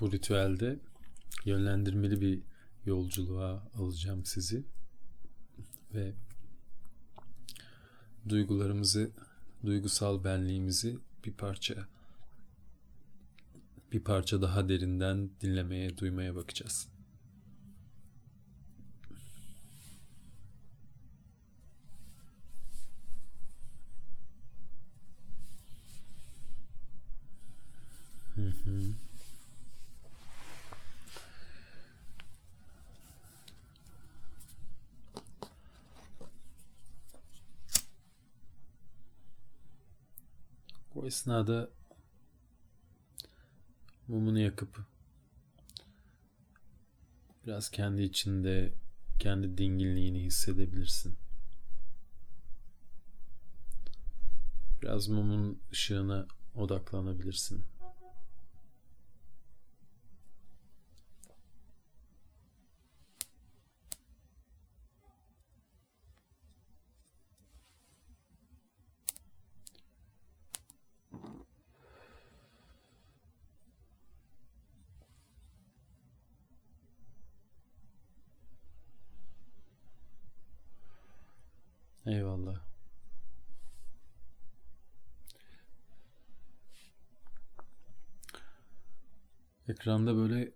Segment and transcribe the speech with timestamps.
[0.00, 0.78] bu ritüelde
[1.44, 2.42] yönlendirmeli bir
[2.86, 4.64] yolculuğa alacağım sizi
[5.94, 6.12] ve
[8.28, 9.10] duygularımızı,
[9.64, 11.88] duygusal benliğimizi bir parça
[13.92, 16.88] bir parça daha derinden dinlemeye, duymaya bakacağız.
[28.34, 28.42] Hı
[41.10, 41.70] esnada
[44.08, 44.78] mumunu yakıp
[47.46, 48.74] biraz kendi içinde
[49.18, 51.16] kendi dinginliğini hissedebilirsin.
[54.82, 57.64] Biraz mumun ışığına odaklanabilirsin.
[82.10, 82.60] Eyvallah.
[89.68, 90.50] Ekranda böyle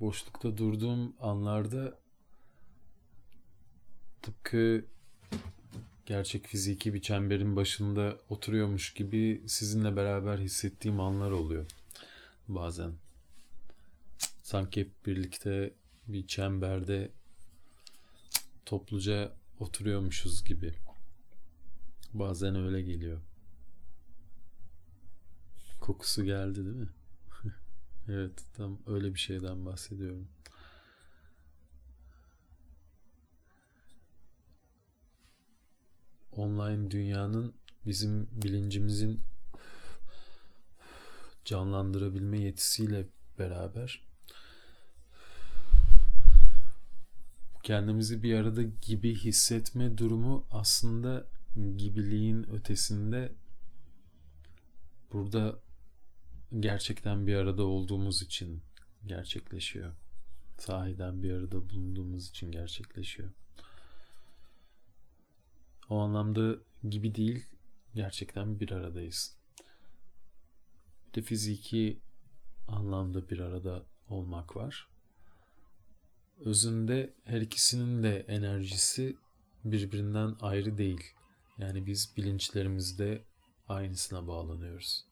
[0.00, 1.98] boşlukta durduğum anlarda
[4.22, 4.84] tıpkı
[6.06, 11.66] gerçek fiziki bir çemberin başında oturuyormuş gibi sizinle beraber hissettiğim anlar oluyor
[12.48, 12.92] bazen.
[14.42, 15.72] Sanki hep birlikte
[16.08, 17.10] bir çemberde
[18.66, 20.74] topluca oturuyormuşuz gibi.
[22.12, 23.20] Bazen öyle geliyor.
[25.80, 26.88] Kokusu geldi değil mi?
[28.08, 30.28] evet, tam öyle bir şeyden bahsediyorum.
[36.32, 37.54] Online dünyanın
[37.86, 39.20] bizim bilincimizin
[41.44, 43.06] canlandırabilme yetisiyle
[43.38, 44.11] beraber
[47.62, 51.26] kendimizi bir arada gibi hissetme durumu aslında
[51.76, 53.32] gibiliğin ötesinde
[55.12, 55.60] burada
[56.60, 58.62] gerçekten bir arada olduğumuz için
[59.06, 59.92] gerçekleşiyor.
[60.58, 63.30] Sahiden bir arada bulunduğumuz için gerçekleşiyor.
[65.88, 66.56] O anlamda
[66.88, 67.46] gibi değil,
[67.94, 69.36] gerçekten bir aradayız.
[71.08, 72.00] Bir de fiziki
[72.68, 74.91] anlamda bir arada olmak var
[76.44, 79.16] özünde her ikisinin de enerjisi
[79.64, 81.14] birbirinden ayrı değil.
[81.58, 83.22] Yani biz bilinçlerimizde
[83.68, 85.04] aynısına bağlanıyoruz.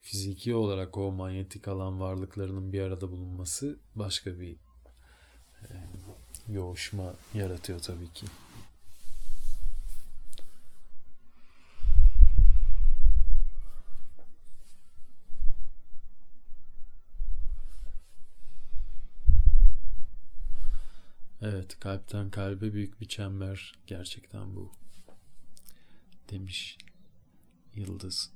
[0.00, 4.56] Fiziki olarak o manyetik alan varlıklarının bir arada bulunması başka bir
[5.62, 5.68] e,
[6.48, 8.26] yoğuşma yaratıyor tabii ki.
[21.50, 24.72] Evet, kalpten kalbe büyük bir çember gerçekten bu.
[26.30, 26.78] Demiş
[27.74, 28.32] Yıldız.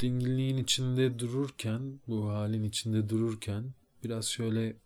[0.00, 3.74] Dinginliğin içinde dururken, bu halin içinde dururken
[4.04, 4.76] biraz şöyle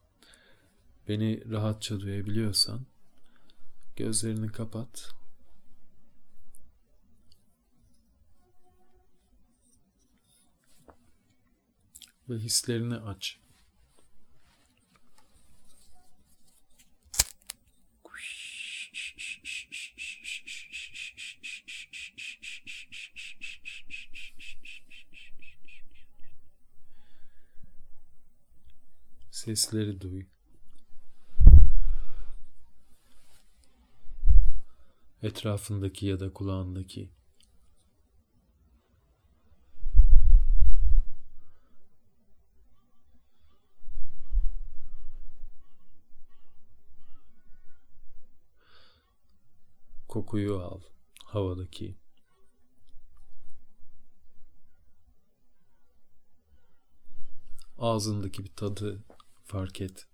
[1.09, 2.87] beni rahatça duyabiliyorsan
[3.97, 5.22] gözlerini kapat.
[12.29, 13.39] Ve hislerini aç.
[29.31, 30.27] Sesleri duy.
[35.23, 37.11] Etrafındaki ya da kulağındaki
[50.13, 50.81] Kokuyu al.
[51.25, 51.97] Havadaki.
[57.79, 59.05] Ağzındaki bir tadı
[59.45, 60.09] fark et.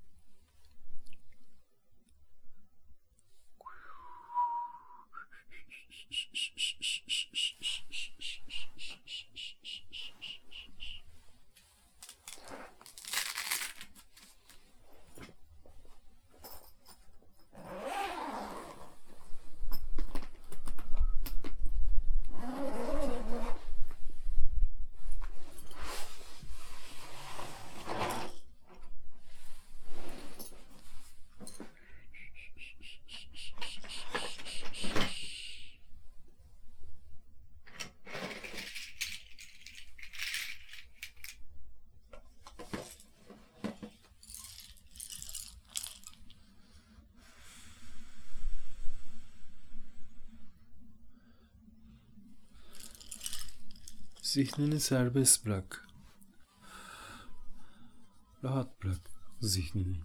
[54.28, 55.88] Zihnini serbest bırak.
[58.44, 59.10] Rahat bırak
[59.40, 60.00] zihnini.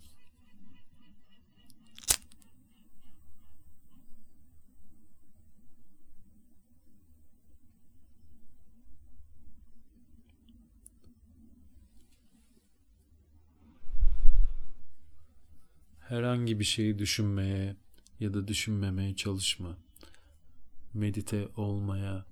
[16.00, 17.75] Herhangi bir şeyi düşünmeye
[18.20, 19.78] ya da düşünmemeye çalışma.
[20.94, 22.25] Medite olmaya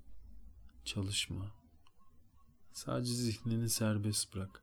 [0.84, 1.61] çalışma.
[2.72, 4.62] Sadece zihnini serbest bırak.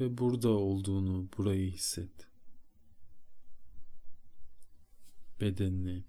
[0.00, 2.28] Ve burada olduğunu, burayı hisset.
[5.40, 6.04] Bedenini,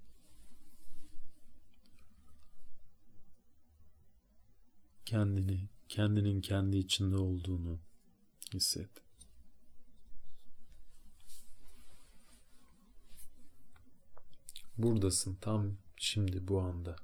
[5.05, 7.79] kendini, kendinin kendi içinde olduğunu
[8.53, 8.89] hisset.
[14.77, 16.95] Buradasın tam şimdi bu anda.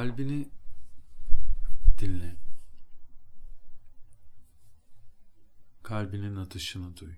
[0.00, 0.48] Kalbini
[1.98, 2.36] dinle.
[5.82, 7.14] Kalbinin atışını duy.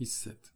[0.00, 0.52] Hisset.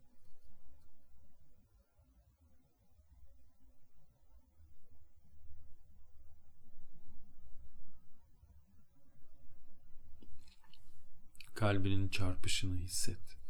[11.54, 13.45] Kalbinin çarpışını hisset.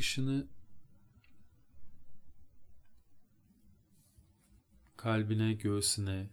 [0.00, 0.48] Ve bakışını
[4.96, 6.30] kalbine, göğsüne,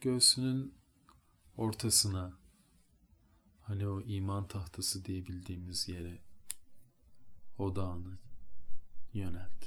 [0.00, 0.74] göğsünün
[1.56, 2.38] ortasına,
[3.60, 6.18] hani o iman tahtası diye bildiğimiz yere,
[7.58, 8.18] odağını
[9.12, 9.64] yönelt.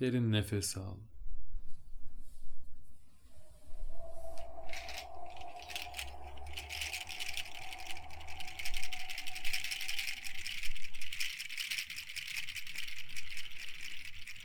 [0.00, 0.96] Derin nefes al.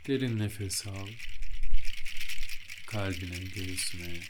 [0.06, 1.08] Derin nefes al.
[2.86, 4.20] Kalbine, göğsüne.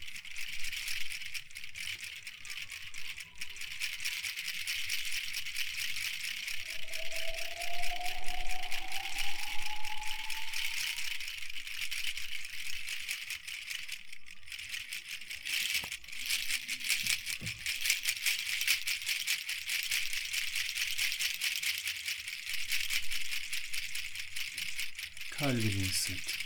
[25.66, 26.38] Kalbini hisset.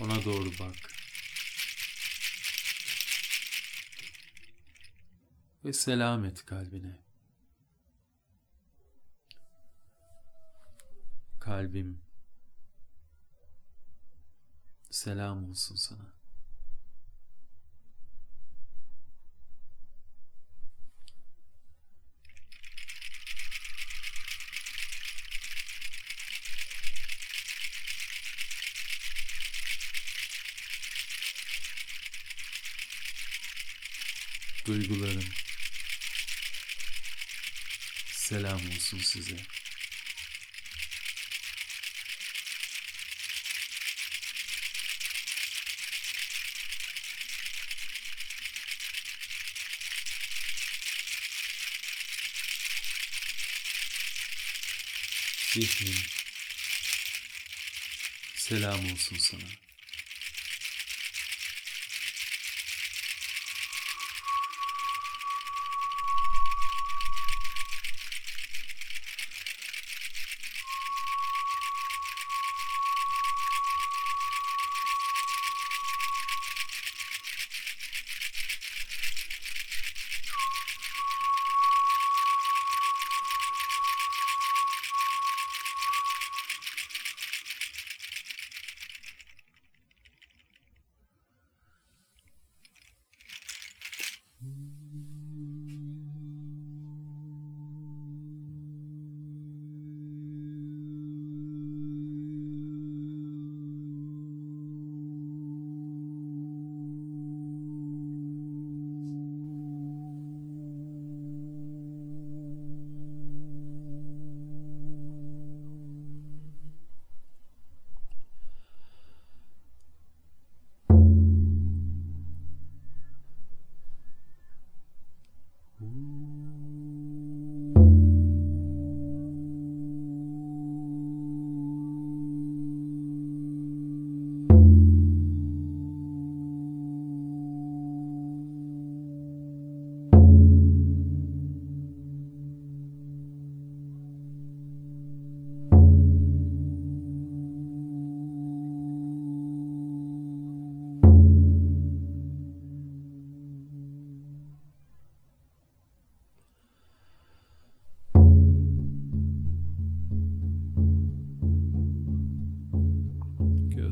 [0.00, 0.94] Ona doğru bak.
[5.64, 6.98] ve selam et kalbine.
[11.40, 12.00] Kalbim
[14.90, 16.17] selam olsun sana.
[38.88, 39.36] Olsun size.
[55.52, 55.94] Zihnim.
[58.36, 59.67] Selam olsun sana.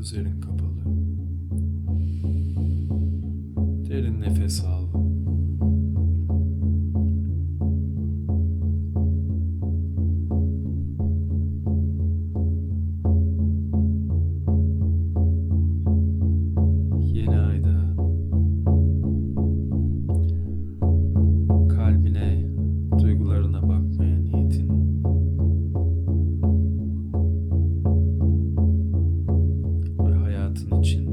[0.07, 0.56] 司令官
[30.65, 31.06] ve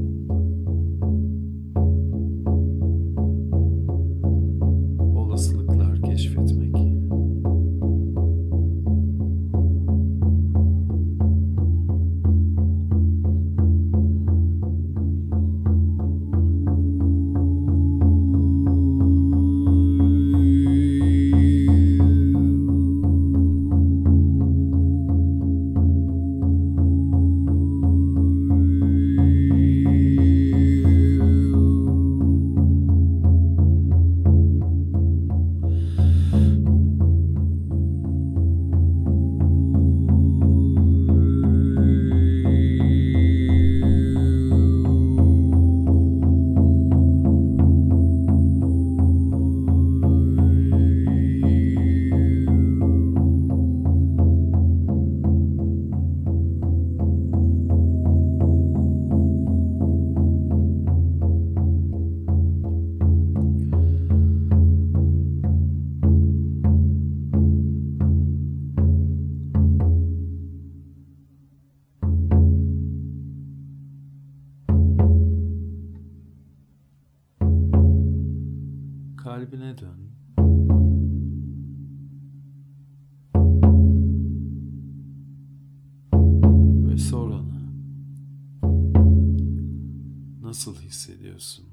[79.35, 80.11] Kalbine dön.
[86.87, 87.71] Ve sor ona.
[90.41, 91.65] Nasıl hissediyorsun?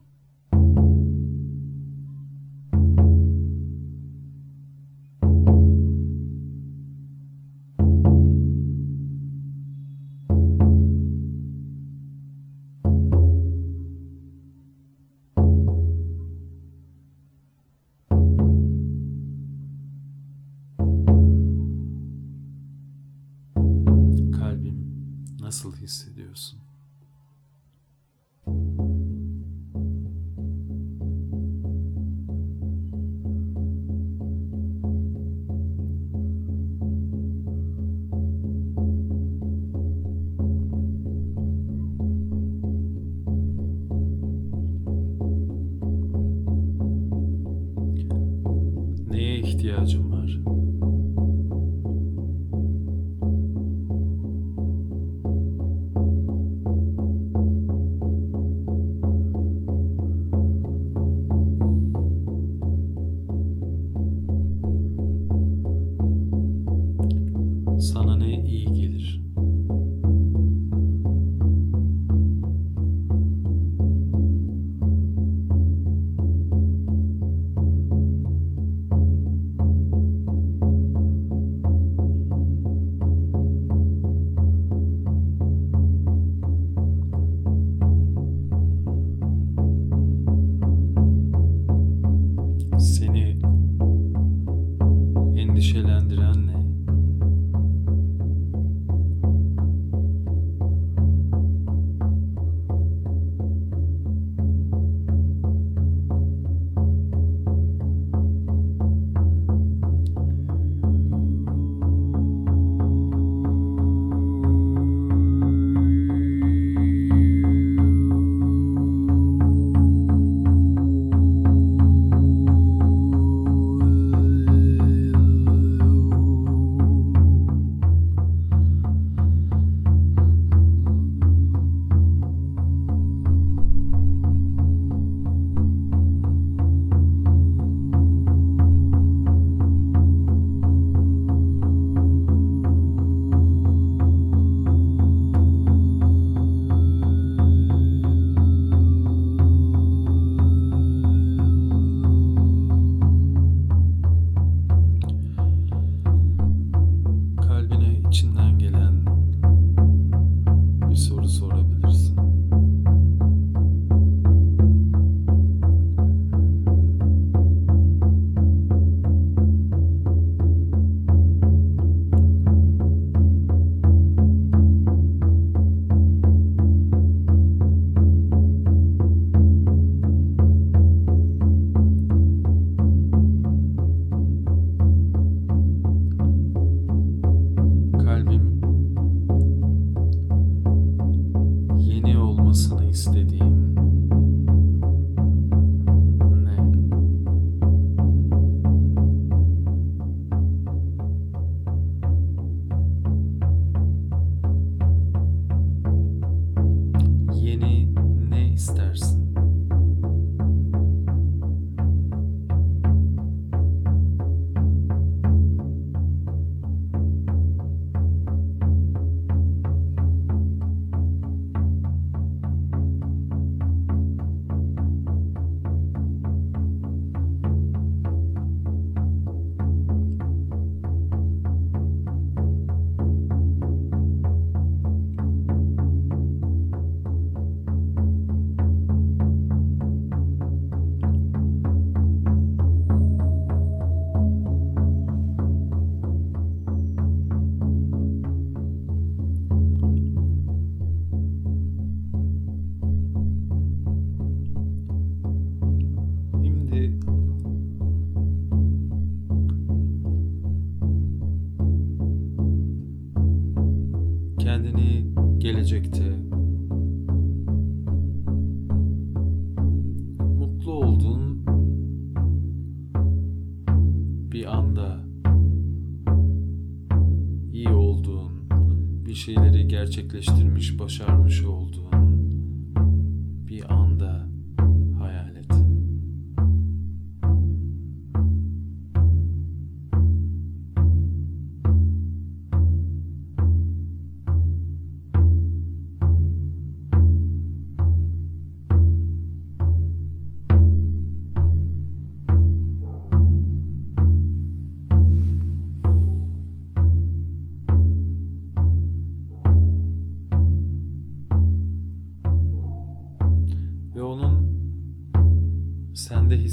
[281.32, 281.81] Başarmış olduğun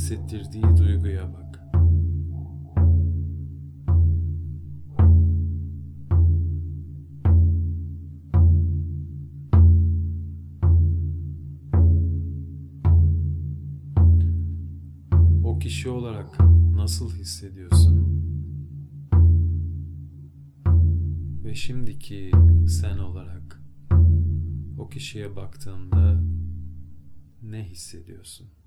[0.10, 1.60] hissettirdiği duyguya bak.
[15.44, 16.40] O kişi olarak
[16.76, 18.10] nasıl hissediyorsun?
[21.44, 22.32] Ve şimdiki
[22.68, 23.62] sen olarak
[24.78, 26.24] o kişiye baktığında
[27.42, 28.59] ne hissediyorsun?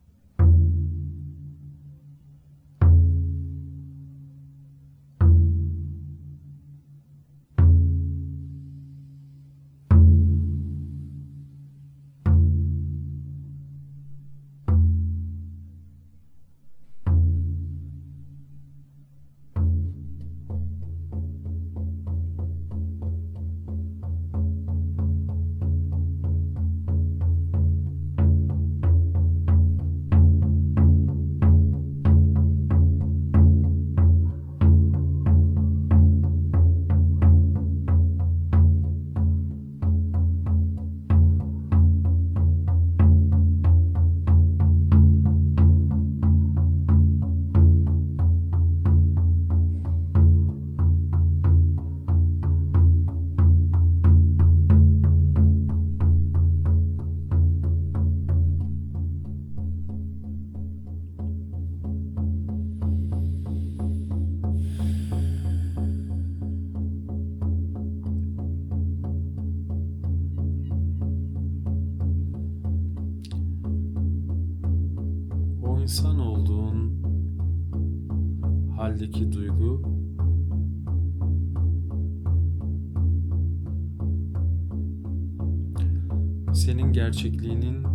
[86.63, 87.87] Senin gerçekliğinin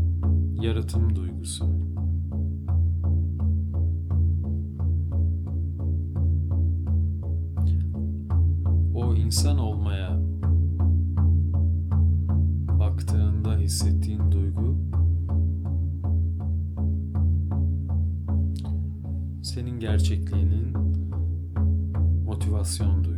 [0.61, 1.65] yaratım duygusu.
[8.93, 10.19] O insan olmaya
[12.79, 14.77] baktığında hissettiğin duygu
[19.43, 20.77] senin gerçekliğinin
[22.25, 23.16] motivasyon duygusu.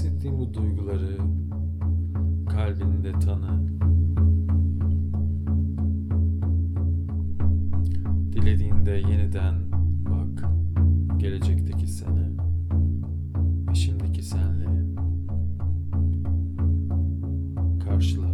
[0.00, 1.18] Hissettiğin bu duyguları
[2.48, 3.68] kalbinde tanı.
[8.32, 9.54] Dilediğinde yeniden
[10.10, 10.44] bak
[11.16, 12.30] gelecekteki sene
[13.68, 14.84] ve şimdiki senle
[17.84, 18.29] karşılaş.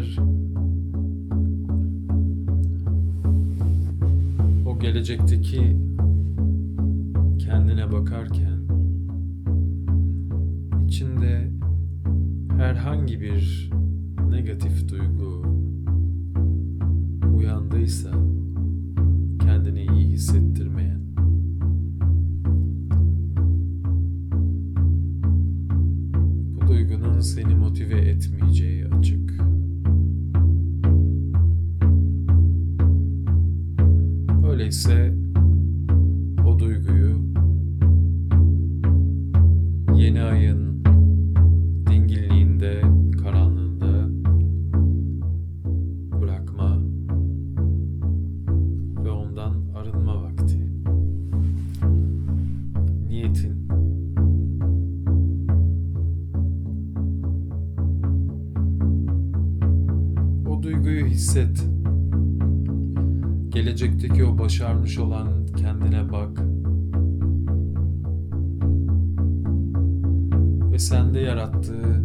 [0.00, 0.16] Eğer
[4.66, 5.76] o gelecekteki
[7.38, 8.60] kendine bakarken
[10.86, 11.50] içinde
[12.56, 13.70] herhangi bir
[14.30, 15.42] negatif duygu
[17.36, 18.10] uyandıysa
[19.40, 20.69] kendini iyi hissettirmeyen
[70.80, 72.02] sende yarattığı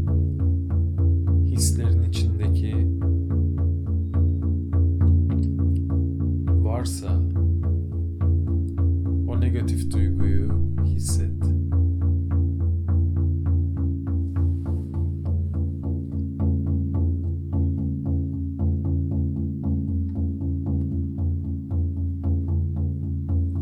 [1.45, 2.75] hislerin içindeki
[6.47, 7.21] varsa
[9.27, 10.51] o negatif duyguyu
[10.85, 11.43] hisset.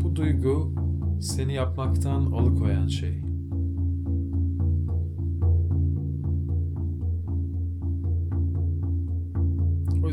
[0.02, 0.72] Bu duygu
[1.20, 3.33] seni yapmaktan alıkoyan şey.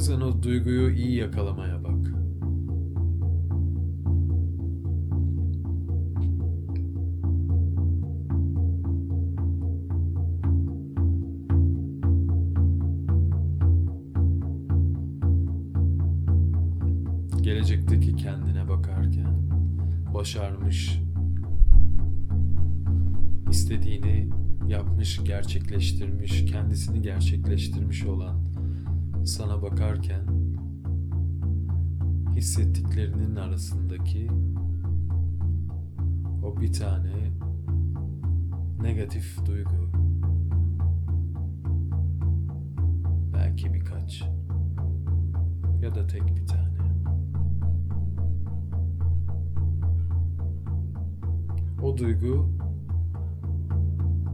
[0.02, 2.14] Yüzden o duyguyu iyi yakalamaya bak.
[17.42, 19.38] Gelecekteki kendine bakarken
[20.14, 21.02] başarmış,
[23.50, 24.30] istediğini
[24.68, 28.51] yapmış, gerçekleştirmiş, kendisini gerçekleştirmiş olan
[29.26, 30.26] sana bakarken
[32.36, 34.28] hissettiklerinin arasındaki
[36.44, 37.32] o bir tane
[38.82, 39.92] negatif duygu
[43.34, 44.24] belki birkaç
[45.82, 46.72] ya da tek bir tane
[51.84, 52.50] o duygu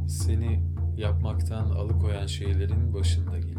[0.08, 0.64] seni
[0.98, 3.57] yapmaktan alıkoyan şeylerin başında geliyor.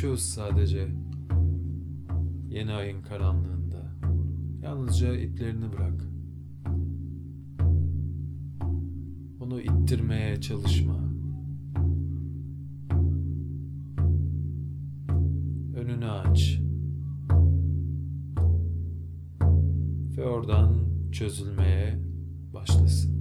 [0.00, 0.88] Çöz sadece.
[2.48, 3.92] Yeni ayın karanlığında.
[4.62, 6.04] Yalnızca iplerini bırak.
[9.40, 10.98] Onu ittirmeye çalışma.
[15.76, 16.60] Önünü aç.
[20.16, 20.76] Ve oradan
[21.12, 21.98] çözülmeye
[22.54, 23.19] başlasın.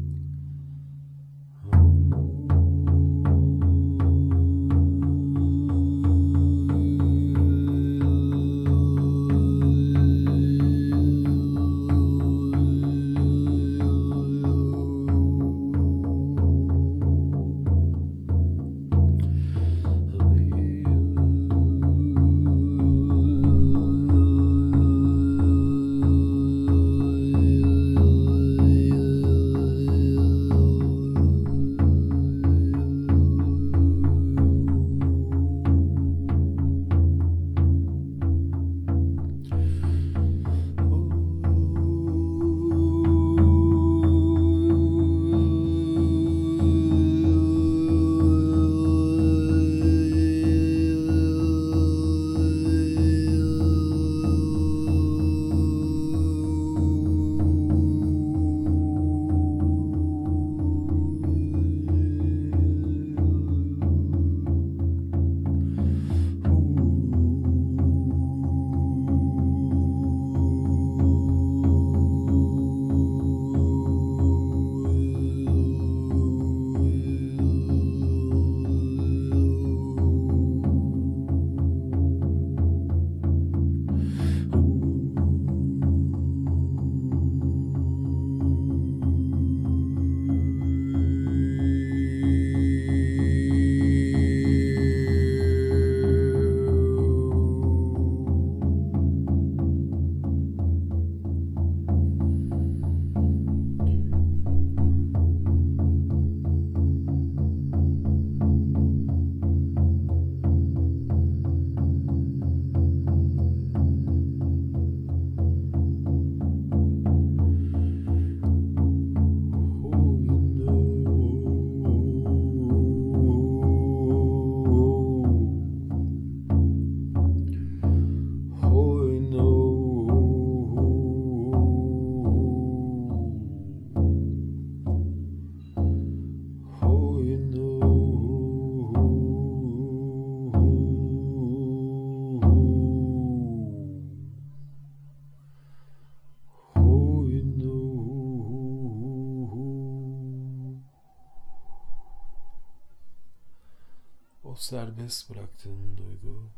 [154.60, 156.50] Serbest bıraktığın duygu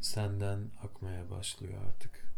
[0.00, 2.34] senden akmaya başlıyor artık.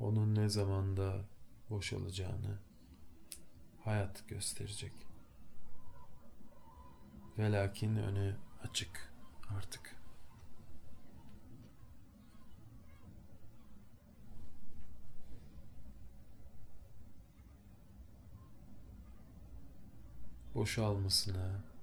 [0.00, 1.24] Onun ne zamanda
[1.70, 2.58] boşalacağını
[3.84, 4.92] hayat gösterecek.
[7.38, 9.12] Ve lakin önü açık
[9.56, 9.96] artık.
[20.54, 21.75] Boşalmasına,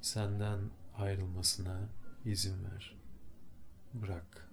[0.00, 1.88] senden ayrılmasına
[2.24, 2.96] izin ver.
[3.94, 4.48] Bırak.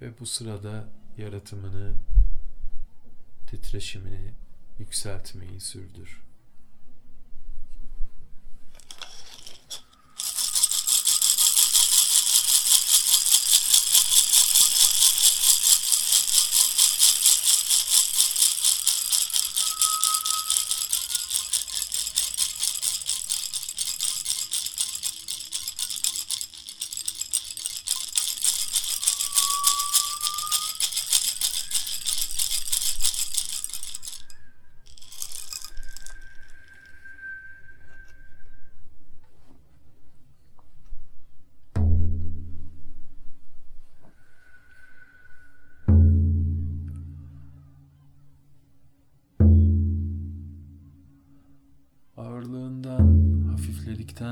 [0.00, 1.94] Ve bu sırada yaratımını,
[3.46, 4.34] titreşimini
[4.78, 6.27] yükseltmeyi sürdür.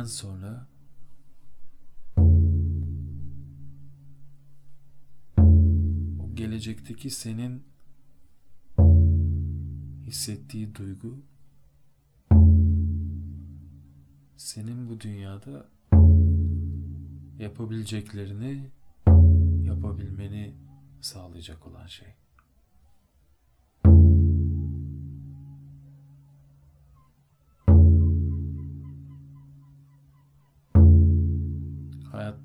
[0.06, 0.68] Sonra
[6.20, 7.64] o gelecekteki senin
[10.06, 11.18] hissettiği duygu
[14.36, 15.68] senin bu dünyada
[17.38, 18.70] yapabileceklerini
[19.62, 20.54] yapabilmeni
[21.00, 22.25] sağlayacak olan şey.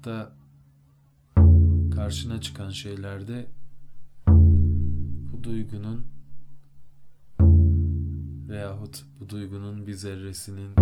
[0.06, 0.32] Hayatta
[1.96, 3.48] karşına çıkan şeylerde
[5.32, 6.06] bu duygunun
[8.50, 10.76] veyahut bu duygunun bir zerresinin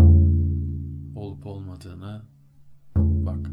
[1.16, 2.26] olup olmadığına
[2.96, 3.50] bak.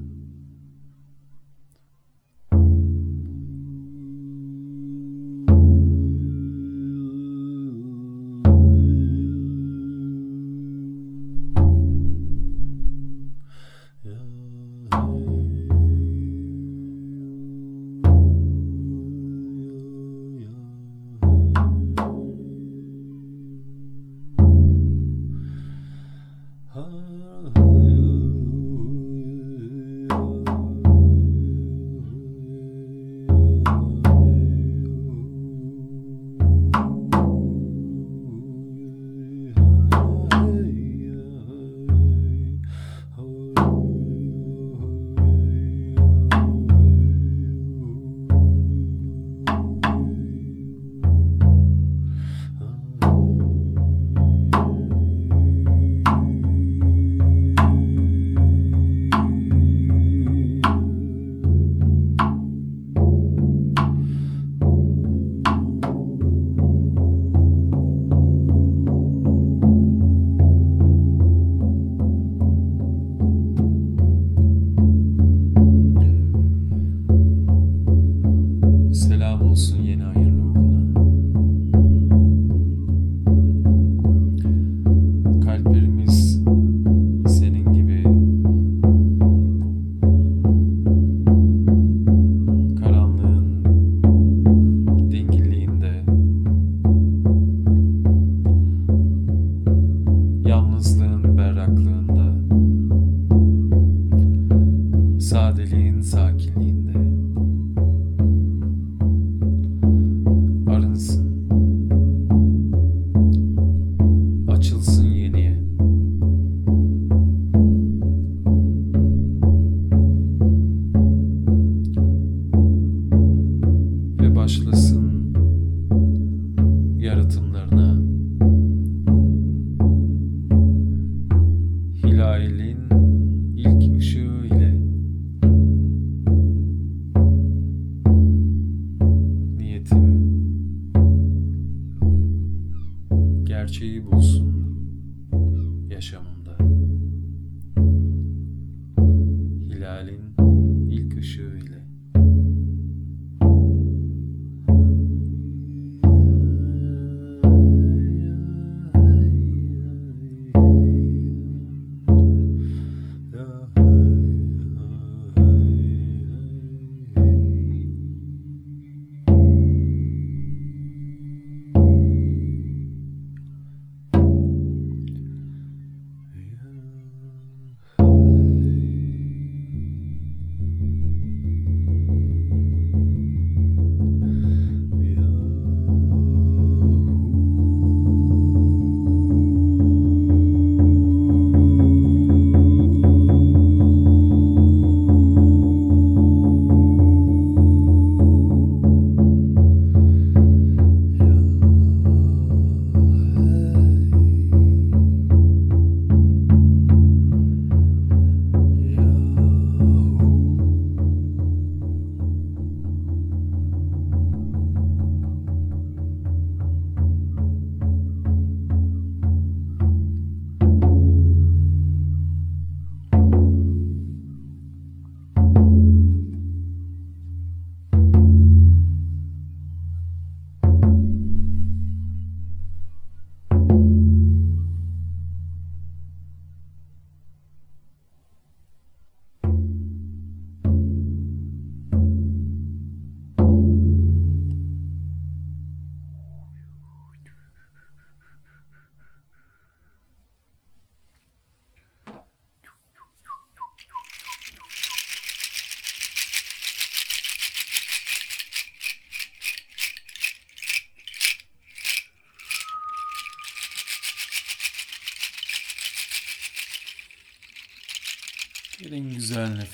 [79.56, 80.35] Olsun yeni ayın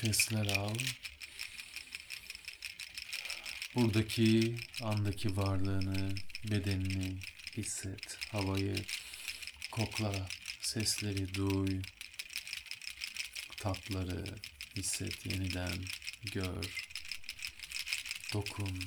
[0.03, 0.75] nefesler al.
[3.75, 6.15] Buradaki andaki varlığını,
[6.51, 7.17] bedenini
[7.57, 8.85] hisset, havayı
[9.71, 10.29] kokla,
[10.61, 11.81] sesleri duy,
[13.57, 14.25] tatları
[14.75, 15.77] hisset yeniden,
[16.23, 16.85] gör,
[18.33, 18.83] dokun,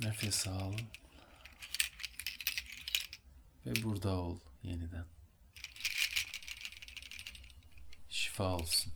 [0.00, 0.78] nefes al
[3.66, 5.13] ve burada ol yeniden.
[8.34, 8.92] Şifa olsun.